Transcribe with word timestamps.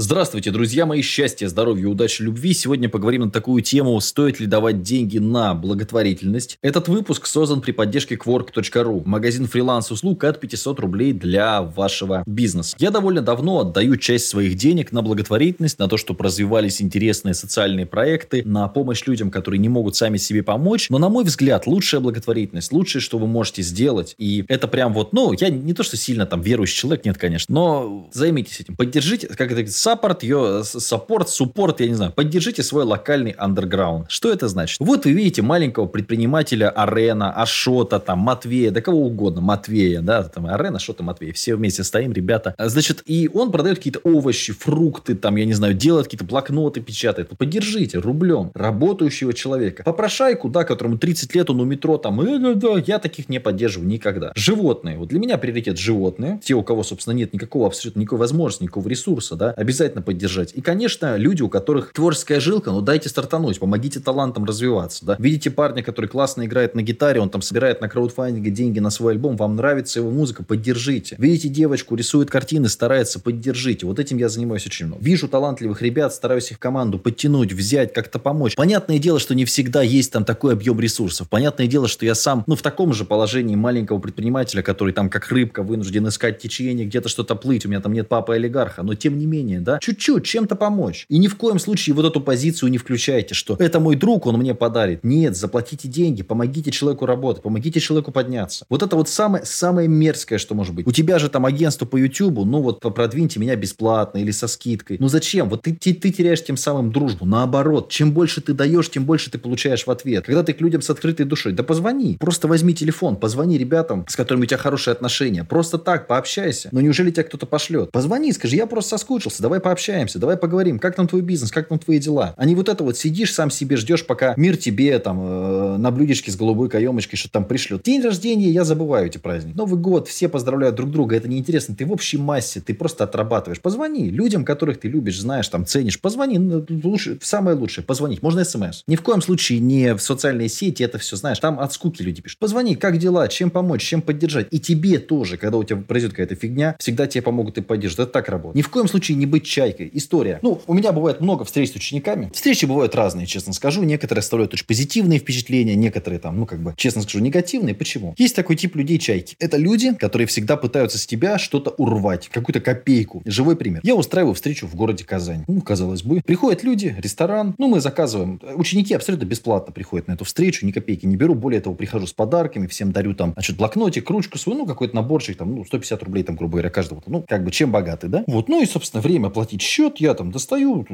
Здравствуйте, 0.00 0.52
друзья 0.52 0.86
мои, 0.86 1.02
счастья, 1.02 1.48
здоровья, 1.48 1.88
удачи, 1.88 2.22
любви. 2.22 2.54
Сегодня 2.54 2.88
поговорим 2.88 3.22
на 3.22 3.30
такую 3.32 3.64
тему, 3.64 4.00
стоит 4.00 4.38
ли 4.38 4.46
давать 4.46 4.80
деньги 4.82 5.18
на 5.18 5.54
благотворительность. 5.54 6.56
Этот 6.62 6.86
выпуск 6.86 7.26
создан 7.26 7.60
при 7.60 7.72
поддержке 7.72 8.14
Kwork.ru, 8.14 9.02
магазин 9.04 9.48
фриланс-услуг 9.48 10.22
от 10.22 10.38
500 10.38 10.78
рублей 10.78 11.12
для 11.12 11.62
вашего 11.62 12.22
бизнеса. 12.28 12.76
Я 12.78 12.92
довольно 12.92 13.22
давно 13.22 13.58
отдаю 13.58 13.96
часть 13.96 14.28
своих 14.28 14.54
денег 14.54 14.92
на 14.92 15.02
благотворительность, 15.02 15.80
на 15.80 15.88
то, 15.88 15.96
чтобы 15.96 16.22
развивались 16.22 16.80
интересные 16.80 17.34
социальные 17.34 17.86
проекты, 17.86 18.44
на 18.44 18.68
помощь 18.68 19.04
людям, 19.04 19.32
которые 19.32 19.58
не 19.58 19.68
могут 19.68 19.96
сами 19.96 20.16
себе 20.16 20.44
помочь. 20.44 20.90
Но, 20.90 20.98
на 20.98 21.08
мой 21.08 21.24
взгляд, 21.24 21.66
лучшая 21.66 22.00
благотворительность, 22.00 22.70
лучшее, 22.70 23.02
что 23.02 23.18
вы 23.18 23.26
можете 23.26 23.62
сделать, 23.62 24.14
и 24.16 24.44
это 24.46 24.68
прям 24.68 24.92
вот, 24.92 25.12
ну, 25.12 25.32
я 25.32 25.48
не 25.48 25.74
то, 25.74 25.82
что 25.82 25.96
сильно 25.96 26.24
там 26.24 26.40
верующий 26.40 26.76
человек, 26.76 27.04
нет, 27.04 27.18
конечно, 27.18 27.52
но 27.52 28.08
займитесь 28.12 28.60
этим, 28.60 28.76
поддержите, 28.76 29.26
как 29.26 29.50
это 29.50 29.64
support, 29.88 30.22
ее 30.22 30.64
support, 30.64 31.30
support, 31.30 31.80
я 31.80 31.88
не 31.88 31.94
знаю. 31.94 32.12
Поддержите 32.12 32.62
свой 32.62 32.84
локальный 32.84 33.30
андерграунд. 33.30 34.10
Что 34.10 34.30
это 34.30 34.46
значит? 34.46 34.76
Вот 34.80 35.06
вы 35.06 35.12
видите 35.12 35.40
маленького 35.40 35.86
предпринимателя 35.86 36.68
Арена, 36.68 37.32
Ашота, 37.32 37.98
там, 37.98 38.18
Матвея, 38.18 38.70
да 38.70 38.82
кого 38.82 39.06
угодно, 39.06 39.40
Матвея, 39.40 40.02
да, 40.02 40.24
там, 40.24 40.46
Арена, 40.46 40.76
Ашота, 40.76 41.02
Матвея. 41.02 41.32
Все 41.32 41.54
вместе 41.54 41.84
стоим, 41.84 42.12
ребята. 42.12 42.54
Значит, 42.58 43.02
и 43.06 43.30
он 43.32 43.50
продает 43.50 43.78
какие-то 43.78 44.00
овощи, 44.00 44.52
фрукты, 44.52 45.14
там, 45.14 45.36
я 45.36 45.46
не 45.46 45.54
знаю, 45.54 45.72
делает 45.72 46.04
какие-то 46.04 46.26
блокноты, 46.26 46.82
печатает. 46.82 47.30
Поддержите 47.38 47.96
рублем 47.96 48.50
работающего 48.52 49.32
человека. 49.32 49.84
Попрошайку, 49.84 50.50
да, 50.50 50.64
которому 50.64 50.98
30 50.98 51.34
лет, 51.34 51.48
он 51.48 51.62
у 51.62 51.64
метро 51.64 51.96
там, 51.96 52.20
э, 52.20 52.38
да, 52.38 52.52
да, 52.52 52.82
я 52.86 52.98
таких 52.98 53.30
не 53.30 53.40
поддерживаю 53.40 53.88
никогда. 53.88 54.32
Животные. 54.34 54.98
Вот 54.98 55.08
для 55.08 55.18
меня 55.18 55.38
приоритет 55.38 55.78
животные. 55.78 56.40
Те, 56.44 56.52
у 56.52 56.62
кого, 56.62 56.82
собственно, 56.82 57.14
нет 57.14 57.32
никакого 57.32 57.68
абсолютно 57.68 58.00
никакой 58.00 58.18
возможности, 58.18 58.64
никакого 58.64 58.86
ресурса, 58.86 59.34
да, 59.34 59.52
обязательно 59.52 59.77
поддержать. 59.78 60.52
И, 60.54 60.60
конечно, 60.60 61.16
люди, 61.16 61.42
у 61.42 61.48
которых 61.48 61.92
творческая 61.92 62.40
жилка, 62.40 62.70
ну 62.70 62.80
дайте 62.80 63.08
стартануть, 63.08 63.58
помогите 63.58 64.00
талантам 64.00 64.44
развиваться. 64.44 65.04
Да? 65.04 65.16
Видите 65.18 65.50
парня, 65.50 65.82
который 65.82 66.06
классно 66.06 66.44
играет 66.44 66.74
на 66.74 66.82
гитаре, 66.82 67.20
он 67.20 67.30
там 67.30 67.42
собирает 67.42 67.80
на 67.80 67.88
краудфандинге 67.88 68.50
деньги 68.50 68.78
на 68.78 68.90
свой 68.90 69.12
альбом, 69.12 69.36
вам 69.36 69.56
нравится 69.56 70.00
его 70.00 70.10
музыка, 70.10 70.44
поддержите. 70.44 71.16
Видите 71.18 71.48
девочку, 71.48 71.94
рисует 71.94 72.30
картины, 72.30 72.68
старается, 72.68 73.20
поддержите. 73.20 73.86
Вот 73.86 73.98
этим 73.98 74.18
я 74.18 74.28
занимаюсь 74.28 74.66
очень 74.66 74.86
много. 74.86 75.02
Вижу 75.02 75.28
талантливых 75.28 75.82
ребят, 75.82 76.14
стараюсь 76.14 76.50
их 76.50 76.56
в 76.56 76.60
команду 76.60 76.98
подтянуть, 76.98 77.52
взять, 77.52 77.92
как-то 77.92 78.18
помочь. 78.18 78.54
Понятное 78.56 78.98
дело, 78.98 79.18
что 79.18 79.34
не 79.34 79.44
всегда 79.44 79.82
есть 79.82 80.12
там 80.12 80.24
такой 80.24 80.52
объем 80.54 80.80
ресурсов. 80.80 81.28
Понятное 81.28 81.66
дело, 81.66 81.88
что 81.88 82.04
я 82.04 82.14
сам, 82.14 82.44
ну, 82.46 82.56
в 82.56 82.62
таком 82.62 82.92
же 82.92 83.04
положении 83.04 83.56
маленького 83.56 83.98
предпринимателя, 83.98 84.62
который 84.62 84.92
там 84.92 85.10
как 85.10 85.28
рыбка 85.28 85.62
вынужден 85.62 86.08
искать 86.08 86.38
течение, 86.38 86.86
где-то 86.86 87.08
что-то 87.08 87.34
плыть, 87.34 87.66
у 87.66 87.68
меня 87.68 87.80
там 87.80 87.92
нет 87.92 88.08
папы 88.08 88.34
олигарха, 88.34 88.82
но 88.82 88.94
тем 88.94 89.18
не 89.18 89.26
менее, 89.26 89.57
да, 89.64 89.78
чуть-чуть, 89.80 90.24
чем-то 90.24 90.56
помочь. 90.56 91.06
И 91.08 91.18
ни 91.18 91.28
в 91.28 91.36
коем 91.36 91.58
случае 91.58 91.94
вот 91.94 92.04
эту 92.04 92.20
позицию 92.20 92.70
не 92.70 92.78
включайте, 92.78 93.34
что 93.34 93.56
это 93.58 93.80
мой 93.80 93.96
друг, 93.96 94.26
он 94.26 94.36
мне 94.38 94.54
подарит. 94.54 95.04
Нет, 95.04 95.36
заплатите 95.36 95.88
деньги, 95.88 96.22
помогите 96.22 96.70
человеку 96.70 97.06
работать, 97.06 97.42
помогите 97.42 97.80
человеку 97.80 98.12
подняться. 98.12 98.64
Вот 98.68 98.82
это 98.82 98.96
вот 98.96 99.08
самое, 99.08 99.44
самое 99.44 99.88
мерзкое, 99.88 100.38
что 100.38 100.54
может 100.54 100.74
быть. 100.74 100.86
У 100.86 100.92
тебя 100.92 101.18
же 101.18 101.28
там 101.28 101.46
агентство 101.46 101.86
по 101.86 101.96
YouTube, 101.96 102.44
ну 102.44 102.60
вот 102.60 102.80
продвиньте 102.80 103.40
меня 103.40 103.56
бесплатно 103.56 104.18
или 104.18 104.30
со 104.30 104.48
скидкой. 104.48 104.96
Ну 105.00 105.08
зачем? 105.08 105.48
Вот 105.48 105.62
ты, 105.62 105.74
ты, 105.74 105.94
ты 105.94 106.10
теряешь 106.10 106.44
тем 106.44 106.56
самым 106.56 106.92
дружбу. 106.92 107.24
Наоборот, 107.24 107.90
чем 107.90 108.12
больше 108.12 108.40
ты 108.40 108.52
даешь, 108.52 108.90
тем 108.90 109.04
больше 109.04 109.30
ты 109.30 109.38
получаешь 109.38 109.86
в 109.86 109.90
ответ. 109.90 110.26
Когда 110.26 110.42
ты 110.42 110.52
к 110.52 110.60
людям 110.60 110.82
с 110.82 110.90
открытой 110.90 111.26
душой, 111.26 111.52
да 111.52 111.62
позвони. 111.62 112.16
Просто 112.18 112.48
возьми 112.48 112.74
телефон, 112.74 113.16
позвони 113.16 113.58
ребятам, 113.58 114.04
с 114.08 114.16
которыми 114.16 114.44
у 114.44 114.46
тебя 114.46 114.58
хорошие 114.58 114.92
отношения. 114.92 115.44
Просто 115.44 115.78
так, 115.78 116.06
пообщайся. 116.06 116.68
Но 116.72 116.80
неужели 116.80 117.10
тебя 117.10 117.24
кто-то 117.24 117.46
пошлет? 117.46 117.90
Позвони, 117.90 118.32
скажи, 118.32 118.56
я 118.56 118.66
просто 118.66 118.90
соскучился, 118.90 119.42
давай 119.48 119.60
пообщаемся, 119.60 120.18
давай 120.18 120.36
поговорим, 120.36 120.78
как 120.78 120.94
там 120.94 121.08
твой 121.08 121.22
бизнес, 121.22 121.50
как 121.50 121.68
там 121.68 121.78
твои 121.78 121.98
дела. 121.98 122.34
А 122.36 122.44
не 122.44 122.54
вот 122.54 122.68
это 122.68 122.84
вот 122.84 122.98
сидишь 122.98 123.32
сам 123.32 123.50
себе, 123.50 123.76
ждешь, 123.76 124.04
пока 124.04 124.34
мир 124.36 124.58
тебе 124.58 124.98
там 124.98 125.18
э, 125.22 125.76
на 125.78 125.90
блюдечке 125.90 126.30
с 126.30 126.36
голубой 126.36 126.68
каемочкой 126.68 127.18
что 127.18 127.30
там 127.30 127.46
пришлет. 127.46 127.82
День 127.82 128.02
рождения, 128.02 128.50
я 128.50 128.64
забываю 128.64 129.06
эти 129.06 129.16
праздники. 129.16 129.56
Новый 129.56 129.80
год, 129.80 130.06
все 130.06 130.28
поздравляют 130.28 130.76
друг 130.76 130.90
друга, 130.90 131.16
это 131.16 131.28
неинтересно. 131.28 131.74
Ты 131.74 131.86
в 131.86 131.92
общей 131.92 132.18
массе, 132.18 132.60
ты 132.60 132.74
просто 132.74 133.04
отрабатываешь. 133.04 133.60
Позвони 133.62 134.10
людям, 134.10 134.44
которых 134.44 134.80
ты 134.80 134.88
любишь, 134.88 135.18
знаешь, 135.18 135.48
там 135.48 135.64
ценишь. 135.64 135.98
Позвони, 135.98 136.38
ну, 136.38 136.66
лучше, 136.84 137.18
самое 137.22 137.56
лучшее, 137.56 137.84
позвонить. 137.86 138.22
Можно 138.22 138.44
смс. 138.44 138.82
Ни 138.86 138.96
в 138.96 139.02
коем 139.02 139.22
случае 139.22 139.60
не 139.60 139.94
в 139.94 140.00
социальные 140.00 140.50
сети, 140.50 140.82
это 140.82 140.98
все, 140.98 141.16
знаешь, 141.16 141.38
там 141.38 141.58
от 141.58 141.72
скуки 141.72 142.02
люди 142.02 142.20
пишут. 142.20 142.38
Позвони, 142.38 142.76
как 142.76 142.98
дела, 142.98 143.28
чем 143.28 143.50
помочь, 143.50 143.82
чем 143.82 144.02
поддержать. 144.02 144.48
И 144.50 144.60
тебе 144.60 144.98
тоже, 144.98 145.38
когда 145.38 145.56
у 145.56 145.64
тебя 145.64 145.78
произойдет 145.80 146.16
какая-то 146.18 146.34
фигня, 146.34 146.76
всегда 146.78 147.06
тебе 147.06 147.22
помогут 147.22 147.56
и 147.56 147.62
поддержат. 147.62 148.00
Это 148.00 148.12
так 148.12 148.28
работает. 148.28 148.56
Ни 148.56 148.62
в 148.62 148.68
коем 148.68 148.88
случае 148.88 149.16
не 149.16 149.24
быть 149.24 149.37
чайкой. 149.44 149.90
История. 149.92 150.38
Ну, 150.42 150.60
у 150.66 150.74
меня 150.74 150.92
бывает 150.92 151.20
много 151.20 151.44
встреч 151.44 151.72
с 151.72 151.74
учениками. 151.76 152.30
Встречи 152.32 152.64
бывают 152.64 152.94
разные, 152.94 153.26
честно 153.26 153.52
скажу. 153.52 153.82
Некоторые 153.82 154.20
оставляют 154.20 154.54
очень 154.54 154.66
позитивные 154.66 155.18
впечатления, 155.18 155.74
некоторые 155.74 156.20
там, 156.20 156.38
ну, 156.38 156.46
как 156.46 156.60
бы, 156.60 156.74
честно 156.76 157.02
скажу, 157.02 157.20
негативные. 157.20 157.74
Почему? 157.74 158.14
Есть 158.18 158.36
такой 158.36 158.56
тип 158.56 158.76
людей 158.76 158.98
чайки. 158.98 159.36
Это 159.38 159.56
люди, 159.56 159.94
которые 159.94 160.26
всегда 160.26 160.56
пытаются 160.56 160.98
с 160.98 161.06
тебя 161.06 161.38
что-то 161.38 161.70
урвать, 161.70 162.28
какую-то 162.28 162.60
копейку. 162.60 163.22
Живой 163.24 163.56
пример. 163.56 163.80
Я 163.82 163.94
устраиваю 163.94 164.34
встречу 164.34 164.66
в 164.66 164.74
городе 164.74 165.04
Казань. 165.04 165.44
Ну, 165.46 165.60
казалось 165.60 166.02
бы. 166.02 166.22
Приходят 166.22 166.62
люди, 166.62 166.94
ресторан. 166.98 167.54
Ну, 167.58 167.68
мы 167.68 167.80
заказываем. 167.80 168.40
Ученики 168.54 168.94
абсолютно 168.94 169.24
бесплатно 169.24 169.72
приходят 169.72 170.08
на 170.08 170.12
эту 170.12 170.24
встречу, 170.24 170.66
ни 170.66 170.72
копейки 170.72 171.06
не 171.06 171.16
беру. 171.16 171.34
Более 171.34 171.60
того, 171.60 171.74
прихожу 171.74 172.06
с 172.06 172.12
подарками, 172.12 172.66
всем 172.66 172.92
дарю 172.92 173.14
там, 173.14 173.32
значит, 173.32 173.56
блокнотик, 173.56 174.08
ручку 174.10 174.38
свою, 174.38 174.58
ну, 174.58 174.66
какой-то 174.66 174.94
наборчик, 174.94 175.36
там, 175.36 175.54
ну, 175.54 175.64
150 175.64 176.02
рублей, 176.02 176.22
там, 176.24 176.36
грубо 176.36 176.52
говоря, 176.52 176.70
каждого. 176.70 177.02
Ну, 177.06 177.24
как 177.26 177.44
бы, 177.44 177.50
чем 177.50 177.70
богаты, 177.70 178.08
да? 178.08 178.24
Вот. 178.26 178.48
Ну, 178.48 178.62
и, 178.62 178.66
собственно, 178.66 179.00
время 179.00 179.27
платить 179.30 179.62
счет 179.62 179.98
я 179.98 180.14
там 180.14 180.30
достаю, 180.30 180.86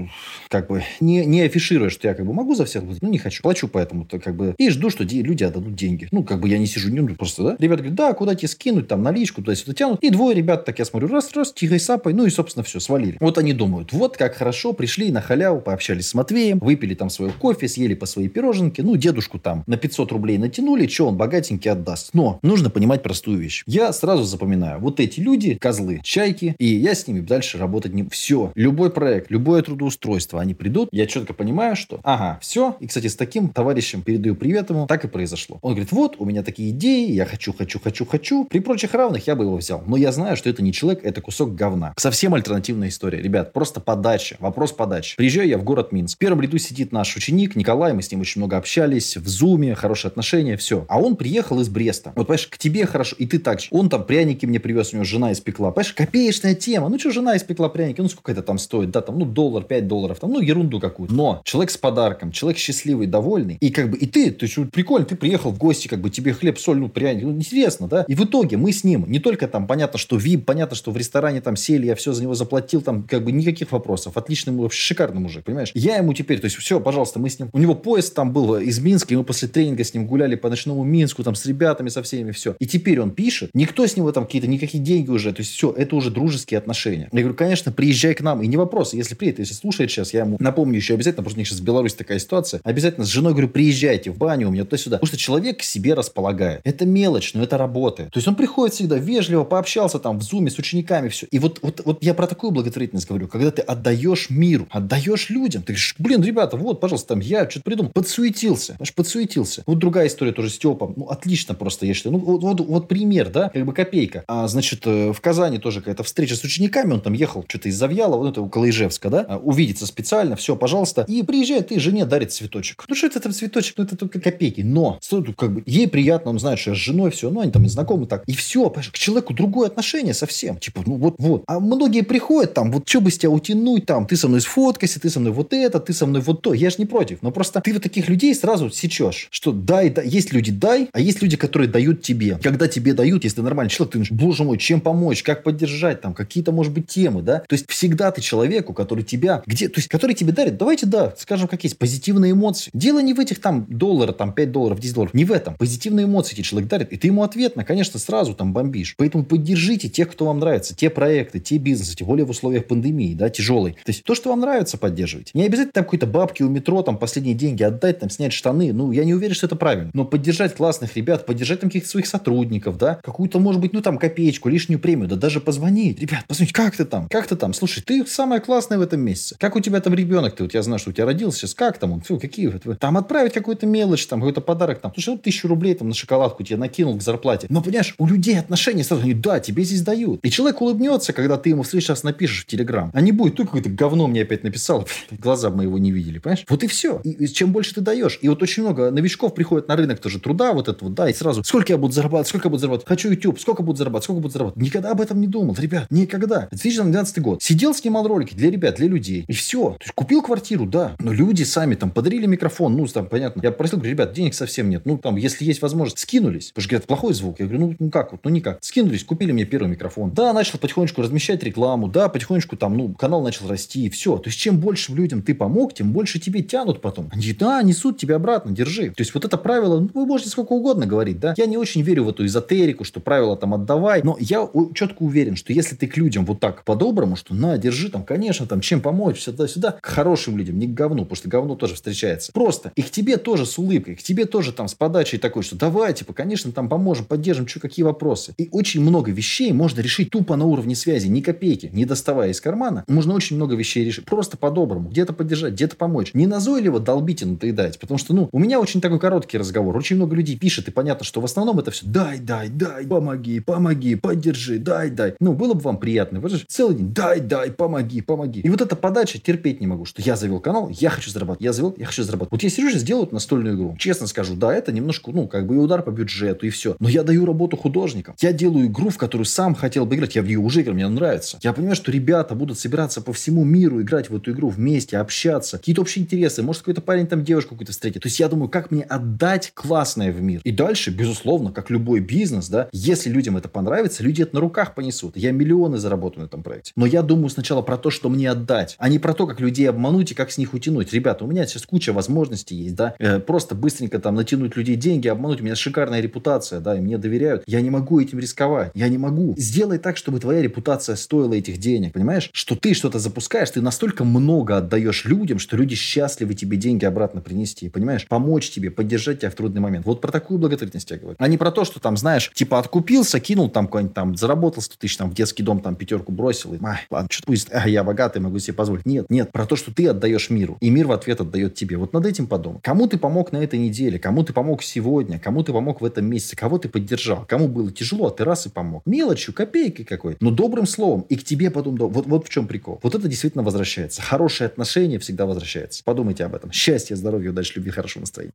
как 0.48 0.68
бы, 0.68 0.82
не, 1.00 1.24
не 1.24 1.42
афишируя, 1.42 1.90
что 1.90 2.08
я 2.08 2.14
как 2.14 2.26
бы 2.26 2.32
могу 2.32 2.54
за 2.54 2.64
всех 2.64 2.84
платить, 2.84 3.02
ну, 3.02 3.10
не 3.10 3.18
хочу. 3.18 3.42
Плачу 3.42 3.68
поэтому, 3.68 4.04
то 4.04 4.18
как 4.18 4.36
бы, 4.36 4.54
и 4.58 4.70
жду, 4.70 4.90
что 4.90 5.04
люди 5.04 5.44
отдадут 5.44 5.74
деньги. 5.74 6.08
Ну, 6.10 6.22
как 6.24 6.40
бы 6.40 6.48
я 6.48 6.58
не 6.58 6.66
сижу, 6.66 6.90
не 6.90 7.00
ну, 7.00 7.14
просто, 7.14 7.42
да? 7.42 7.56
Ребята 7.58 7.82
говорят, 7.82 7.94
да, 7.94 8.12
куда 8.14 8.34
тебе 8.34 8.48
скинуть, 8.48 8.88
там, 8.88 9.02
наличку, 9.02 9.42
туда-сюда 9.42 9.74
тянут. 9.74 10.02
И 10.02 10.10
двое 10.10 10.34
ребят, 10.34 10.64
так 10.64 10.78
я 10.78 10.84
смотрю, 10.84 11.08
раз, 11.08 11.32
раз, 11.34 11.52
тихой 11.52 11.80
сапой, 11.80 12.12
ну, 12.14 12.26
и, 12.26 12.30
собственно, 12.30 12.64
все, 12.64 12.80
свалили. 12.80 13.16
Вот 13.20 13.38
они 13.38 13.52
думают, 13.52 13.92
вот 13.92 14.16
как 14.16 14.34
хорошо, 14.34 14.72
пришли 14.72 15.10
на 15.10 15.20
халяву, 15.20 15.60
пообщались 15.60 16.08
с 16.08 16.14
Матвеем, 16.14 16.58
выпили 16.58 16.94
там 16.94 17.10
свое 17.10 17.32
кофе, 17.32 17.68
съели 17.68 17.94
по 17.94 18.06
своей 18.06 18.28
пироженке, 18.28 18.82
ну, 18.82 18.96
дедушку 18.96 19.38
там 19.38 19.64
на 19.66 19.76
500 19.76 20.12
рублей 20.12 20.38
натянули, 20.38 20.86
что 20.86 21.08
он 21.08 21.16
богатенький 21.16 21.70
отдаст. 21.70 22.10
Но 22.14 22.38
нужно 22.42 22.70
понимать 22.70 23.02
простую 23.02 23.38
вещь. 23.38 23.62
Я 23.66 23.92
сразу 23.92 24.24
запоминаю, 24.24 24.80
вот 24.80 25.00
эти 25.00 25.20
люди, 25.20 25.56
козлы, 25.56 26.00
чайки, 26.02 26.54
и 26.58 26.66
я 26.66 26.94
с 26.94 27.06
ними 27.06 27.20
дальше 27.20 27.58
работать 27.58 27.92
не... 27.92 28.08
Все, 28.24 28.52
любой 28.54 28.88
проект, 28.88 29.30
любое 29.30 29.60
трудоустройство, 29.60 30.40
они 30.40 30.54
придут, 30.54 30.88
я 30.92 31.04
четко 31.04 31.34
понимаю, 31.34 31.76
что, 31.76 32.00
ага, 32.04 32.38
все. 32.40 32.74
И, 32.80 32.86
кстати, 32.86 33.06
с 33.08 33.16
таким 33.16 33.50
товарищем 33.50 34.00
передаю 34.00 34.34
привет 34.34 34.70
ему, 34.70 34.86
так 34.86 35.04
и 35.04 35.08
произошло. 35.08 35.58
Он 35.60 35.72
говорит, 35.72 35.92
вот, 35.92 36.16
у 36.18 36.24
меня 36.24 36.42
такие 36.42 36.70
идеи, 36.70 37.12
я 37.12 37.26
хочу, 37.26 37.52
хочу, 37.52 37.78
хочу, 37.78 38.06
хочу. 38.06 38.46
При 38.46 38.60
прочих 38.60 38.94
равных 38.94 39.26
я 39.26 39.36
бы 39.36 39.44
его 39.44 39.58
взял. 39.58 39.84
Но 39.86 39.98
я 39.98 40.10
знаю, 40.10 40.38
что 40.38 40.48
это 40.48 40.62
не 40.62 40.72
человек, 40.72 41.04
это 41.04 41.20
кусок 41.20 41.54
говна. 41.54 41.92
Совсем 41.98 42.32
альтернативная 42.32 42.88
история. 42.88 43.20
Ребят, 43.20 43.52
просто 43.52 43.80
подача, 43.80 44.38
вопрос 44.40 44.72
подачи. 44.72 45.18
Приезжаю 45.18 45.46
я 45.46 45.58
в 45.58 45.62
город 45.62 45.92
Минск. 45.92 46.16
В 46.16 46.18
первом 46.18 46.40
ряду 46.40 46.56
сидит 46.56 46.92
наш 46.92 47.14
ученик 47.18 47.56
Николай, 47.56 47.92
мы 47.92 48.00
с 48.00 48.10
ним 48.10 48.22
очень 48.22 48.40
много 48.40 48.56
общались, 48.56 49.18
в 49.18 49.28
зуме, 49.28 49.74
хорошие 49.74 50.08
отношения, 50.08 50.56
все. 50.56 50.86
А 50.88 50.98
он 50.98 51.16
приехал 51.16 51.60
из 51.60 51.68
Бреста. 51.68 52.14
Вот, 52.16 52.28
понимаешь, 52.28 52.46
к 52.46 52.56
тебе 52.56 52.86
хорошо, 52.86 53.16
и 53.18 53.26
ты 53.26 53.38
так 53.38 53.60
же. 53.60 53.66
Он 53.70 53.90
там 53.90 54.06
пряники 54.06 54.46
мне 54.46 54.60
привез, 54.60 54.94
у 54.94 54.96
него 54.96 55.04
жена 55.04 55.30
испекла. 55.30 55.72
Понимаешь, 55.72 55.92
копеечная 55.92 56.54
тема. 56.54 56.88
Ну, 56.88 56.98
что, 56.98 57.10
жена 57.10 57.36
испекла 57.36 57.68
пряники, 57.68 58.00
ну, 58.00 58.13
сколько 58.14 58.32
это 58.32 58.42
там 58.42 58.58
стоит? 58.58 58.90
Да, 58.90 59.00
там, 59.00 59.18
ну, 59.18 59.24
доллар, 59.24 59.64
5 59.64 59.86
долларов, 59.86 60.18
там, 60.20 60.32
ну, 60.32 60.40
ерунду 60.40 60.80
какую-то. 60.80 61.14
Но 61.14 61.42
человек 61.44 61.70
с 61.70 61.76
подарком, 61.76 62.32
человек 62.32 62.58
счастливый, 62.58 63.06
довольный. 63.06 63.58
И 63.60 63.70
как 63.70 63.90
бы, 63.90 63.98
и 63.98 64.06
ты, 64.06 64.30
то 64.30 64.44
есть, 64.44 64.56
прикольно, 64.72 65.06
ты 65.06 65.16
приехал 65.16 65.50
в 65.50 65.58
гости, 65.58 65.88
как 65.88 66.00
бы, 66.00 66.10
тебе 66.10 66.32
хлеб, 66.32 66.58
соль, 66.58 66.78
ну, 66.78 66.88
пряники, 66.88 67.24
ну, 67.24 67.32
интересно, 67.32 67.88
да? 67.88 68.04
И 68.08 68.14
в 68.14 68.24
итоге 68.24 68.56
мы 68.56 68.72
с 68.72 68.84
ним, 68.84 69.04
не 69.08 69.18
только 69.18 69.48
там, 69.48 69.66
понятно, 69.66 69.98
что 69.98 70.16
VIP, 70.16 70.42
понятно, 70.42 70.76
что 70.76 70.90
в 70.90 70.96
ресторане 70.96 71.40
там 71.40 71.56
сели, 71.56 71.86
я 71.86 71.94
все 71.94 72.12
за 72.12 72.22
него 72.22 72.34
заплатил, 72.34 72.80
там, 72.80 73.02
как 73.02 73.24
бы, 73.24 73.32
никаких 73.32 73.72
вопросов. 73.72 74.16
Отличный, 74.16 74.54
вообще 74.54 74.80
шикарный 74.80 75.20
мужик, 75.20 75.44
понимаешь? 75.44 75.70
Я 75.74 75.96
ему 75.96 76.14
теперь, 76.14 76.40
то 76.40 76.46
есть, 76.46 76.56
все, 76.56 76.80
пожалуйста, 76.80 77.18
мы 77.18 77.30
с 77.30 77.38
ним, 77.38 77.48
у 77.52 77.58
него 77.58 77.74
поезд 77.74 78.14
там 78.14 78.32
был 78.32 78.56
из 78.56 78.78
Минска, 78.78 79.14
и 79.14 79.16
мы 79.16 79.24
после 79.24 79.48
тренинга 79.48 79.84
с 79.84 79.94
ним 79.94 80.06
гуляли 80.06 80.36
по 80.36 80.48
ночному 80.48 80.84
Минску, 80.84 81.22
там, 81.22 81.34
с 81.34 81.46
ребятами, 81.46 81.88
со 81.88 82.02
всеми, 82.02 82.30
все. 82.30 82.54
И 82.58 82.66
теперь 82.66 83.00
он 83.00 83.10
пишет, 83.10 83.50
никто 83.54 83.86
с 83.86 83.96
него 83.96 84.12
там 84.12 84.24
какие-то, 84.26 84.48
никакие 84.48 84.82
деньги 84.82 85.10
уже, 85.10 85.32
то 85.32 85.40
есть, 85.40 85.52
все, 85.52 85.72
это 85.72 85.96
уже 85.96 86.10
дружеские 86.10 86.58
отношения. 86.58 87.08
Я 87.12 87.20
говорю, 87.20 87.36
конечно, 87.36 87.72
приезжай 87.72 88.03
к 88.12 88.20
нам, 88.20 88.42
и 88.42 88.46
не 88.46 88.58
вопрос, 88.58 88.92
если 88.92 89.14
приедет, 89.14 89.38
если 89.38 89.54
слушает 89.54 89.90
сейчас, 89.90 90.12
я 90.12 90.20
ему 90.20 90.36
напомню 90.38 90.76
еще 90.76 90.94
обязательно, 90.94 91.22
потому 91.22 91.30
что 91.30 91.38
у 91.38 91.40
них 91.40 91.48
сейчас 91.48 91.60
в 91.60 91.64
Беларуси 91.64 91.96
такая 91.96 92.18
ситуация, 92.18 92.60
обязательно 92.64 93.06
с 93.06 93.08
женой 93.08 93.32
говорю, 93.32 93.48
приезжайте 93.48 94.10
в 94.10 94.18
баню 94.18 94.48
у 94.48 94.50
меня 94.50 94.64
туда-сюда, 94.64 94.96
потому 94.96 95.06
что 95.06 95.16
человек 95.16 95.60
к 95.60 95.62
себе 95.62 95.94
располагает. 95.94 96.60
Это 96.64 96.84
мелочь, 96.84 97.32
но 97.32 97.42
это 97.42 97.56
работает. 97.56 98.10
То 98.10 98.18
есть 98.18 98.28
он 98.28 98.34
приходит 98.34 98.74
всегда 98.74 98.98
вежливо, 98.98 99.44
пообщался 99.44 99.98
там 99.98 100.18
в 100.18 100.22
зуме 100.22 100.50
с 100.50 100.58
учениками, 100.58 101.08
все. 101.08 101.26
И 101.30 101.38
вот, 101.38 101.60
вот, 101.62 101.80
вот 101.84 102.02
я 102.02 102.12
про 102.12 102.26
такую 102.26 102.50
благотворительность 102.50 103.08
говорю, 103.08 103.28
когда 103.28 103.50
ты 103.50 103.62
отдаешь 103.62 104.28
миру, 104.28 104.66
отдаешь 104.70 105.30
людям, 105.30 105.62
ты 105.62 105.72
говоришь, 105.72 105.94
блин, 105.98 106.22
ребята, 106.22 106.56
вот, 106.56 106.80
пожалуйста, 106.80 107.08
там 107.08 107.20
я 107.20 107.48
что-то 107.48 107.64
придумал, 107.64 107.92
подсуетился, 107.92 108.76
аж 108.80 108.92
подсуетился. 108.92 109.62
Вот 109.66 109.78
другая 109.78 110.08
история 110.08 110.32
тоже 110.32 110.50
с 110.50 110.54
Степом, 110.54 110.94
ну, 110.96 111.06
отлично 111.06 111.54
просто, 111.54 111.86
я 111.86 111.94
считаю. 111.94 112.16
Ну, 112.16 112.18
вот, 112.18 112.42
вот, 112.42 112.60
вот 112.60 112.88
пример, 112.88 113.30
да, 113.30 113.50
как 113.50 113.64
бы 113.64 113.72
копейка. 113.72 114.24
А, 114.26 114.48
значит, 114.48 114.86
э, 114.86 115.12
в 115.12 115.20
Казани 115.20 115.58
тоже 115.58 115.80
какая-то 115.80 116.02
встреча 116.02 116.36
с 116.36 116.44
учениками, 116.44 116.92
он 116.92 117.00
там 117.00 117.12
ехал 117.12 117.44
что-то 117.46 117.68
из-за 117.68 117.86
Завьялова, 117.94 118.24
ну, 118.24 118.30
это 118.30 118.42
около 118.42 118.68
Ижевска, 118.68 119.08
да, 119.08 119.24
а, 119.28 119.38
увидеться 119.38 119.86
специально, 119.86 120.34
все, 120.34 120.56
пожалуйста, 120.56 121.04
и 121.06 121.22
приезжает 121.22 121.70
и 121.70 121.78
жене 121.78 122.04
дарит 122.04 122.32
цветочек. 122.32 122.84
Ну, 122.88 122.94
что 122.96 123.06
это 123.06 123.20
там 123.20 123.32
цветочек? 123.32 123.78
Ну, 123.78 123.84
это 123.84 123.96
только 123.96 124.20
копейки. 124.20 124.62
Но, 124.62 124.98
как 125.36 125.54
бы, 125.54 125.62
ей 125.64 125.86
приятно, 125.86 126.30
он 126.32 126.40
знает, 126.40 126.58
что 126.58 126.70
я 126.70 126.76
с 126.76 126.78
женой, 126.80 127.12
все, 127.12 127.30
ну, 127.30 127.40
они 127.40 127.52
там 127.52 127.64
и 127.64 127.68
знакомы 127.68 128.06
так. 128.06 128.24
И 128.26 128.34
все, 128.34 128.68
к 128.68 128.98
человеку 128.98 129.32
другое 129.32 129.68
отношение 129.68 130.12
совсем. 130.12 130.56
Типа, 130.58 130.82
ну, 130.84 130.96
вот, 130.96 131.14
вот. 131.18 131.44
А 131.46 131.60
многие 131.60 132.02
приходят 132.02 132.52
там, 132.52 132.72
вот, 132.72 132.88
что 132.88 133.00
бы 133.00 133.12
с 133.12 133.18
тебя 133.18 133.30
утянуть, 133.30 133.86
там, 133.86 134.08
ты 134.08 134.16
со 134.16 134.26
мной 134.26 134.40
сфоткайся, 134.40 134.98
ты 134.98 135.08
со 135.08 135.20
мной 135.20 135.32
вот 135.32 135.52
это, 135.52 135.78
ты 135.78 135.92
со 135.92 136.06
мной 136.06 136.20
вот 136.20 136.42
то. 136.42 136.52
Я 136.52 136.70
же 136.70 136.76
не 136.78 136.86
против. 136.86 137.22
Но 137.22 137.30
просто 137.30 137.60
ты 137.60 137.72
вот 137.72 137.82
таких 137.84 138.08
людей 138.08 138.34
сразу 138.34 138.70
сечешь, 138.70 139.28
что 139.30 139.52
дай, 139.52 139.90
да, 139.90 140.02
есть 140.02 140.32
люди 140.32 140.50
дай, 140.50 140.88
а 140.92 140.98
есть 141.00 141.22
люди, 141.22 141.36
которые 141.36 141.68
дают 141.68 142.02
тебе. 142.02 142.38
Когда 142.42 142.66
тебе 142.66 142.92
дают, 142.92 143.22
если 143.22 143.36
ты 143.36 143.42
нормальный 143.42 143.70
человек, 143.70 143.92
ты 143.92 143.98
думаешь, 143.98 144.10
боже 144.10 144.42
мой, 144.42 144.58
чем 144.58 144.80
помочь, 144.80 145.22
как 145.22 145.44
поддержать, 145.44 146.00
там, 146.00 146.12
какие-то, 146.12 146.50
может 146.50 146.72
быть, 146.72 146.88
темы, 146.88 147.22
да? 147.22 147.44
То 147.48 147.52
есть 147.52 147.66
всегда 147.74 148.12
ты 148.12 148.20
человеку, 148.20 148.72
который 148.72 149.02
тебя, 149.02 149.42
где, 149.46 149.68
то 149.68 149.78
есть, 149.78 149.88
который 149.88 150.14
тебе 150.14 150.32
дарит, 150.32 150.56
давайте, 150.56 150.86
да, 150.86 151.12
скажем, 151.18 151.48
как 151.48 151.64
есть, 151.64 151.76
позитивные 151.76 152.32
эмоции. 152.32 152.70
Дело 152.72 153.00
не 153.00 153.14
в 153.14 153.20
этих 153.20 153.40
там 153.40 153.66
долларах, 153.68 154.16
там 154.16 154.32
5 154.32 154.52
долларов, 154.52 154.78
10 154.78 154.94
долларов, 154.94 155.14
не 155.14 155.24
в 155.24 155.32
этом. 155.32 155.56
Позитивные 155.56 156.06
эмоции 156.06 156.34
тебе 156.34 156.44
человек 156.44 156.70
дарит, 156.70 156.92
и 156.92 156.96
ты 156.96 157.08
ему 157.08 157.24
ответно, 157.24 157.64
конечно, 157.64 157.98
сразу 157.98 158.34
там 158.34 158.52
бомбишь. 158.52 158.94
Поэтому 158.96 159.24
поддержите 159.24 159.88
тех, 159.88 160.10
кто 160.10 160.26
вам 160.26 160.38
нравится, 160.38 160.74
те 160.76 160.88
проекты, 160.88 161.40
те 161.40 161.58
бизнесы, 161.58 161.96
тем 161.96 162.06
более 162.06 162.24
в 162.24 162.30
условиях 162.30 162.66
пандемии, 162.66 163.14
да, 163.14 163.28
тяжелой. 163.28 163.72
То 163.72 163.90
есть 163.90 164.04
то, 164.04 164.14
что 164.14 164.30
вам 164.30 164.40
нравится, 164.40 164.78
поддерживайте. 164.78 165.32
Не 165.34 165.44
обязательно 165.44 165.72
там 165.72 165.84
какой-то 165.84 166.06
бабки 166.06 166.44
у 166.44 166.48
метро, 166.48 166.82
там 166.82 166.96
последние 166.96 167.34
деньги 167.34 167.64
отдать, 167.64 167.98
там 167.98 168.10
снять 168.10 168.32
штаны. 168.32 168.72
Ну, 168.72 168.92
я 168.92 169.04
не 169.04 169.14
уверен, 169.14 169.34
что 169.34 169.46
это 169.46 169.56
правильно. 169.56 169.90
Но 169.94 170.04
поддержать 170.04 170.54
классных 170.54 170.96
ребят, 170.96 171.26
поддержать 171.26 171.60
там 171.60 171.70
каких-то 171.70 171.88
своих 171.88 172.06
сотрудников, 172.06 172.78
да, 172.78 173.00
какую-то, 173.02 173.40
может 173.40 173.60
быть, 173.60 173.72
ну 173.72 173.80
там 173.80 173.98
копеечку, 173.98 174.48
лишнюю 174.48 174.78
премию, 174.78 175.08
да 175.08 175.16
даже 175.16 175.40
позвонить. 175.40 175.98
Ребят, 176.00 176.24
позвонить, 176.28 176.52
как 176.52 176.76
ты 176.76 176.84
там? 176.84 177.08
Как 177.08 177.26
ты 177.26 177.34
там? 177.34 177.52
Слушай, 177.64 177.82
ты 177.82 178.04
самая 178.06 178.40
классная 178.40 178.76
в 178.76 178.82
этом 178.82 179.00
месяце. 179.00 179.36
Как 179.40 179.56
у 179.56 179.60
тебя 179.60 179.80
там 179.80 179.94
ребенок? 179.94 180.36
Ты 180.36 180.42
вот 180.42 180.52
я 180.52 180.62
знаю, 180.62 180.78
что 180.78 180.90
у 180.90 180.92
тебя 180.92 181.06
родился 181.06 181.38
сейчас. 181.38 181.54
Как 181.54 181.78
там 181.78 181.92
он? 181.92 182.02
Фу, 182.02 182.20
какие? 182.20 182.50
Там 182.78 182.98
отправить 182.98 183.32
какую-то 183.32 183.66
мелочь, 183.66 184.06
там 184.06 184.20
какой-то 184.20 184.42
подарок 184.42 184.80
там. 184.80 184.92
Слушай, 184.92 185.14
ну 185.14 185.16
тысячу 185.16 185.48
рублей 185.48 185.74
там 185.74 185.88
на 185.88 185.94
шоколадку 185.94 186.42
тебе 186.42 186.58
накинул 186.58 186.94
к 186.98 187.00
зарплате. 187.00 187.46
Но 187.48 187.62
понимаешь, 187.62 187.94
у 187.96 188.06
людей 188.06 188.38
отношения 188.38 188.84
сразу, 188.84 189.04
они, 189.04 189.14
да, 189.14 189.40
тебе 189.40 189.62
здесь 189.62 189.80
дают. 189.80 190.20
И 190.22 190.30
человек 190.30 190.60
улыбнется, 190.60 191.14
когда 191.14 191.38
ты 191.38 191.48
ему 191.48 191.62
в 191.62 191.66
следующий 191.66 191.92
раз 191.92 192.02
напишешь 192.02 192.42
в 192.42 192.46
Телеграм. 192.46 192.90
А 192.92 193.00
не 193.00 193.12
будет, 193.12 193.36
ты 193.36 193.44
какое-то 193.44 193.70
говно 193.70 194.08
мне 194.08 194.20
опять 194.20 194.44
написал. 194.44 194.86
Глаза 195.10 195.48
бы 195.48 195.62
его 195.62 195.78
не 195.78 195.90
видели, 195.90 196.18
понимаешь? 196.18 196.44
Вот 196.50 196.62
и 196.64 196.66
все. 196.66 197.00
И, 197.02 197.12
и 197.12 197.28
чем 197.28 197.52
больше 197.52 197.76
ты 197.76 197.80
даешь. 197.80 198.18
И 198.20 198.28
вот 198.28 198.42
очень 198.42 198.62
много 198.62 198.90
новичков 198.90 199.34
приходят 199.34 199.68
на 199.68 199.76
рынок 199.76 200.00
тоже 200.00 200.20
труда, 200.20 200.52
вот 200.52 200.68
это 200.68 200.84
вот, 200.84 200.92
да, 200.92 201.08
и 201.08 201.14
сразу, 201.14 201.42
сколько 201.44 201.72
я 201.72 201.78
буду 201.78 201.94
зарабатывать, 201.94 202.28
сколько 202.28 202.48
я 202.48 202.50
буду 202.50 202.60
зарабатывать, 202.60 202.88
хочу 202.88 203.08
YouTube, 203.08 203.40
сколько 203.40 203.62
буду 203.62 203.78
зарабатывать, 203.78 204.04
сколько 204.04 204.20
буду 204.20 204.32
зарабатывать. 204.34 204.62
Никогда 204.62 204.90
об 204.90 205.00
этом 205.00 205.18
не 205.18 205.28
думал, 205.28 205.56
ребят, 205.58 205.86
никогда. 205.88 206.48
2012 206.50 207.22
год. 207.22 207.42
Сидел, 207.54 207.72
снимал 207.72 208.08
ролики 208.08 208.34
для 208.34 208.50
ребят, 208.50 208.74
для 208.74 208.88
людей. 208.88 209.24
И 209.28 209.32
все. 209.32 209.74
То 209.78 209.78
есть 209.82 209.92
купил 209.94 210.22
квартиру, 210.22 210.66
да. 210.66 210.96
Но 210.98 211.12
люди 211.12 211.44
сами 211.44 211.76
там 211.76 211.92
подарили 211.92 212.26
микрофон, 212.26 212.76
ну, 212.76 212.84
там, 212.88 213.06
понятно. 213.06 213.40
Я 213.44 213.52
просил, 213.52 213.78
говорю, 213.78 213.92
ребят, 213.92 214.12
денег 214.12 214.34
совсем 214.34 214.68
нет. 214.68 214.82
Ну, 214.86 214.98
там, 214.98 215.14
если 215.14 215.44
есть 215.44 215.62
возможность, 215.62 216.00
скинулись. 216.00 216.48
Потому 216.48 216.62
что, 216.62 216.70
говорят, 216.70 216.86
плохой 216.88 217.14
звук. 217.14 217.38
Я 217.38 217.46
говорю, 217.46 217.66
ну, 217.66 217.76
ну 217.78 217.90
как 217.90 218.10
вот, 218.10 218.22
ну 218.24 218.30
никак. 218.32 218.58
Скинулись, 218.60 219.04
купили 219.04 219.30
мне 219.30 219.44
первый 219.44 219.68
микрофон. 219.68 220.10
Да, 220.10 220.32
начал 220.32 220.58
потихонечку 220.58 221.00
размещать 221.02 221.44
рекламу, 221.44 221.86
да, 221.86 222.08
потихонечку 222.08 222.56
там, 222.56 222.76
ну, 222.76 222.92
канал 222.92 223.22
начал 223.22 223.46
расти, 223.46 223.86
и 223.86 223.88
все. 223.88 224.16
То 224.16 224.30
есть, 224.30 224.40
чем 224.40 224.58
больше 224.58 224.92
людям 224.92 225.22
ты 225.22 225.32
помог, 225.32 225.74
тем 225.74 225.92
больше 225.92 226.18
тебе 226.18 226.42
тянут 226.42 226.80
потом. 226.80 227.08
Они, 227.12 227.32
да, 227.34 227.62
несут 227.62 227.98
тебе 227.98 228.16
обратно, 228.16 228.50
держи. 228.50 228.88
То 228.88 229.00
есть, 229.00 229.14
вот 229.14 229.24
это 229.24 229.38
правило, 229.38 229.78
ну, 229.78 229.90
вы 229.94 230.06
можете 230.06 230.28
сколько 230.28 230.54
угодно 230.54 230.86
говорить, 230.86 231.20
да. 231.20 231.34
Я 231.36 231.46
не 231.46 231.56
очень 231.56 231.82
верю 231.82 232.02
в 232.02 232.08
эту 232.08 232.26
эзотерику, 232.26 232.82
что 232.82 232.98
правило 232.98 233.36
там 233.36 233.54
отдавай, 233.54 234.02
но 234.02 234.16
я 234.18 234.50
четко 234.74 235.04
уверен, 235.04 235.36
что 235.36 235.52
если 235.52 235.76
ты 235.76 235.86
к 235.86 235.96
людям 235.96 236.24
вот 236.26 236.40
так 236.40 236.64
по-доброму, 236.64 237.14
что 237.14 237.32
на, 237.44 237.58
держи 237.58 237.90
там, 237.90 238.04
конечно, 238.04 238.46
там, 238.46 238.60
чем 238.60 238.80
помочь, 238.80 239.20
сюда-сюда, 239.20 239.72
к 239.80 239.86
хорошим 239.86 240.38
людям, 240.38 240.58
не 240.58 240.66
к 240.66 240.74
говну, 240.74 241.02
потому 241.02 241.16
что 241.16 241.28
говно 241.28 241.54
тоже 241.54 241.74
встречается. 241.74 242.32
Просто. 242.32 242.72
И 242.76 242.82
к 242.82 242.90
тебе 242.90 243.16
тоже 243.16 243.46
с 243.46 243.58
улыбкой, 243.58 243.96
к 243.96 244.02
тебе 244.02 244.24
тоже 244.24 244.52
там 244.52 244.68
с 244.68 244.74
подачей 244.74 245.18
такой, 245.18 245.42
что 245.42 245.56
давай, 245.56 245.92
типа, 245.92 246.12
конечно, 246.12 246.52
там 246.52 246.68
поможем, 246.68 247.04
поддержим, 247.04 247.46
что, 247.46 247.60
какие 247.60 247.84
вопросы. 247.84 248.34
И 248.38 248.48
очень 248.50 248.80
много 248.80 249.10
вещей 249.10 249.52
можно 249.52 249.80
решить 249.80 250.10
тупо 250.10 250.36
на 250.36 250.44
уровне 250.44 250.74
связи, 250.74 251.06
ни 251.06 251.20
копейки, 251.20 251.70
не 251.72 251.84
доставая 251.84 252.30
из 252.30 252.40
кармана. 252.40 252.84
Можно 252.88 253.14
очень 253.14 253.36
много 253.36 253.54
вещей 253.54 253.84
решить. 253.84 254.04
Просто 254.04 254.36
по-доброму. 254.36 254.88
Где-то 254.88 255.12
поддержать, 255.12 255.52
где-то 255.54 255.76
помочь. 255.76 256.12
Не 256.14 256.26
назойливо 256.26 256.80
долбить 256.80 257.22
и 257.22 257.24
надоедать. 257.24 257.78
Потому 257.78 257.98
что, 257.98 258.14
ну, 258.14 258.28
у 258.32 258.38
меня 258.38 258.60
очень 258.60 258.80
такой 258.80 258.98
короткий 258.98 259.38
разговор. 259.38 259.76
Очень 259.76 259.96
много 259.96 260.16
людей 260.16 260.36
пишет, 260.36 260.68
и 260.68 260.70
понятно, 260.70 261.04
что 261.04 261.20
в 261.20 261.24
основном 261.24 261.58
это 261.58 261.70
все 261.70 261.86
дай, 261.86 262.18
дай, 262.18 262.48
дай, 262.48 262.86
помоги, 262.86 263.40
помоги, 263.40 263.94
поддержи, 263.94 264.58
дай, 264.58 264.90
дай. 264.90 265.14
Ну, 265.20 265.34
было 265.34 265.54
бы 265.54 265.60
вам 265.60 265.78
приятно. 265.78 266.20
Вот 266.20 266.30
же 266.30 266.44
целый 266.48 266.76
день 266.76 266.92
дай, 266.92 267.20
дай, 267.20 267.33
помоги, 267.56 268.00
помоги. 268.00 268.40
И 268.40 268.48
вот 268.48 268.60
эта 268.60 268.76
подача 268.76 269.18
терпеть 269.18 269.60
не 269.60 269.66
могу, 269.66 269.84
что 269.84 270.02
я 270.02 270.16
завел 270.16 270.40
канал, 270.40 270.68
я 270.68 270.90
хочу 270.90 271.10
зарабатывать, 271.10 271.44
я 271.44 271.52
завел, 271.52 271.74
я 271.78 271.86
хочу 271.86 272.02
зарабатывать. 272.02 272.32
Вот 272.32 272.42
я 272.42 272.50
Сережа 272.50 272.78
сделаю 272.78 273.08
настольную 273.10 273.56
игру. 273.56 273.76
Честно 273.78 274.06
скажу, 274.06 274.34
да, 274.34 274.54
это 274.54 274.72
немножко, 274.72 275.10
ну, 275.12 275.28
как 275.28 275.46
бы 275.46 275.56
и 275.56 275.58
удар 275.58 275.82
по 275.82 275.90
бюджету, 275.90 276.46
и 276.46 276.50
все. 276.50 276.76
Но 276.78 276.88
я 276.88 277.02
даю 277.02 277.26
работу 277.26 277.56
художникам. 277.56 278.14
Я 278.20 278.32
делаю 278.32 278.66
игру, 278.66 278.90
в 278.90 278.98
которую 278.98 279.26
сам 279.26 279.54
хотел 279.54 279.86
бы 279.86 279.96
играть. 279.96 280.14
Я 280.16 280.22
в 280.22 280.26
нее 280.26 280.38
уже 280.38 280.62
играю, 280.62 280.74
мне 280.74 280.88
нравится. 280.88 281.38
Я 281.42 281.52
понимаю, 281.52 281.76
что 281.76 281.90
ребята 281.90 282.34
будут 282.34 282.58
собираться 282.58 283.00
по 283.00 283.12
всему 283.12 283.44
миру, 283.44 283.80
играть 283.80 284.10
в 284.10 284.16
эту 284.16 284.32
игру 284.32 284.48
вместе, 284.48 284.98
общаться. 284.98 285.58
Какие-то 285.58 285.82
общие 285.82 286.02
интересы. 286.02 286.42
Может, 286.42 286.62
какой-то 286.62 286.80
парень 286.80 287.06
там 287.06 287.24
девушку 287.24 287.50
какую-то 287.50 287.72
встретит. 287.72 288.02
То 288.02 288.08
есть 288.08 288.20
я 288.20 288.28
думаю, 288.28 288.48
как 288.48 288.70
мне 288.70 288.82
отдать 288.82 289.52
классное 289.54 290.12
в 290.12 290.20
мир. 290.20 290.40
И 290.44 290.52
дальше, 290.52 290.90
безусловно, 290.90 291.52
как 291.52 291.70
любой 291.70 292.00
бизнес, 292.00 292.48
да, 292.48 292.68
если 292.72 293.10
людям 293.10 293.36
это 293.36 293.48
понравится, 293.48 294.02
люди 294.02 294.22
это 294.22 294.34
на 294.34 294.40
руках 294.40 294.74
понесут. 294.74 295.16
Я 295.16 295.32
миллионы 295.32 295.78
заработаю 295.78 296.22
на 296.22 296.26
этом 296.26 296.42
проекте. 296.42 296.72
Но 296.76 296.86
я 296.86 297.02
думаю 297.02 297.23
сначала 297.28 297.62
про 297.62 297.76
то, 297.76 297.90
что 297.90 298.08
мне 298.08 298.30
отдать, 298.30 298.76
а 298.78 298.88
не 298.88 298.98
про 298.98 299.14
то, 299.14 299.26
как 299.26 299.40
людей 299.40 299.68
обмануть 299.68 300.12
и 300.12 300.14
как 300.14 300.30
с 300.30 300.38
них 300.38 300.54
утянуть. 300.54 300.92
Ребята, 300.92 301.24
у 301.24 301.28
меня 301.28 301.46
сейчас 301.46 301.66
куча 301.66 301.92
возможностей 301.92 302.54
есть, 302.54 302.74
да, 302.74 302.94
э, 302.98 303.20
просто 303.20 303.54
быстренько 303.54 303.98
там 303.98 304.14
натянуть 304.14 304.56
людей 304.56 304.76
деньги, 304.76 305.08
обмануть. 305.08 305.40
У 305.40 305.44
меня 305.44 305.54
шикарная 305.54 306.00
репутация, 306.00 306.60
да, 306.60 306.76
и 306.76 306.80
мне 306.80 306.98
доверяют. 306.98 307.42
Я 307.46 307.60
не 307.60 307.70
могу 307.70 308.00
этим 308.00 308.18
рисковать. 308.18 308.70
Я 308.74 308.88
не 308.88 308.98
могу. 308.98 309.34
Сделай 309.36 309.78
так, 309.78 309.96
чтобы 309.96 310.20
твоя 310.20 310.42
репутация 310.42 310.96
стоила 310.96 311.34
этих 311.34 311.58
денег, 311.58 311.92
понимаешь? 311.92 312.30
Что 312.32 312.56
ты 312.56 312.74
что-то 312.74 312.98
запускаешь, 312.98 313.50
ты 313.50 313.60
настолько 313.60 314.04
много 314.04 314.56
отдаешь 314.56 315.04
людям, 315.04 315.38
что 315.38 315.56
люди 315.56 315.74
счастливы 315.74 316.34
тебе 316.34 316.56
деньги 316.56 316.84
обратно 316.84 317.20
принести, 317.20 317.68
понимаешь? 317.68 318.06
Помочь 318.08 318.50
тебе, 318.50 318.70
поддержать 318.70 319.20
тебя 319.20 319.30
в 319.30 319.34
трудный 319.34 319.60
момент. 319.60 319.86
Вот 319.86 320.00
про 320.00 320.10
такую 320.10 320.38
благотворительность 320.38 320.90
я 320.90 320.98
говорю. 320.98 321.16
А 321.18 321.28
не 321.28 321.38
про 321.38 321.50
то, 321.50 321.64
что 321.64 321.80
там, 321.80 321.96
знаешь, 321.96 322.30
типа 322.34 322.58
откупился, 322.58 323.20
кинул 323.20 323.48
там 323.48 323.66
какой-нибудь 323.66 323.94
там, 323.94 324.16
заработал 324.16 324.62
100 324.62 324.76
тысяч 324.78 324.96
там 324.96 325.10
в 325.10 325.14
детский 325.14 325.42
дом, 325.42 325.60
там 325.60 325.76
пятерку 325.76 326.12
бросил, 326.12 326.54
и, 326.54 326.58
ай, 326.64 326.80
ладно, 326.90 327.08
что 327.14 327.26
пусть, 327.26 327.48
а, 327.50 327.68
я 327.68 327.84
богатый, 327.84 328.18
могу 328.18 328.38
себе 328.38 328.54
позволить. 328.54 328.86
Нет, 328.86 329.06
нет, 329.08 329.32
про 329.32 329.46
то, 329.46 329.56
что 329.56 329.72
ты 329.72 329.88
отдаешь 329.88 330.30
миру, 330.30 330.56
и 330.60 330.70
мир 330.70 330.86
в 330.86 330.92
ответ 330.92 331.20
отдает 331.20 331.54
тебе. 331.54 331.76
Вот 331.76 331.92
над 331.92 332.06
этим 332.06 332.26
подумай. 332.26 332.60
Кому 332.62 332.86
ты 332.86 332.98
помог 332.98 333.32
на 333.32 333.38
этой 333.38 333.58
неделе, 333.58 333.98
кому 333.98 334.24
ты 334.24 334.32
помог 334.32 334.62
сегодня, 334.62 335.18
кому 335.18 335.42
ты 335.42 335.52
помог 335.52 335.80
в 335.80 335.84
этом 335.84 336.06
месяце, 336.06 336.36
кого 336.36 336.58
ты 336.58 336.68
поддержал, 336.68 337.24
кому 337.26 337.48
было 337.48 337.70
тяжело, 337.70 338.06
а 338.06 338.10
ты 338.10 338.24
раз 338.24 338.46
и 338.46 338.50
помог. 338.50 338.82
Мелочью, 338.86 339.34
копейкой 339.34 339.84
какой-то, 339.84 340.18
но 340.22 340.30
добрым 340.30 340.66
словом. 340.66 341.02
И 341.08 341.16
к 341.16 341.24
тебе 341.24 341.50
потом, 341.50 341.76
вот, 341.76 342.06
вот 342.06 342.26
в 342.26 342.28
чем 342.28 342.46
прикол. 342.46 342.80
Вот 342.82 342.94
это 342.94 343.08
действительно 343.08 343.44
возвращается. 343.44 344.02
Хорошее 344.02 344.48
отношение 344.48 344.98
всегда 344.98 345.26
возвращается. 345.26 345.82
Подумайте 345.84 346.24
об 346.24 346.34
этом. 346.34 346.52
Счастья, 346.52 346.96
здоровья, 346.96 347.30
удачи, 347.30 347.52
любви, 347.56 347.70
хорошего 347.70 348.02
настроения. 348.02 348.32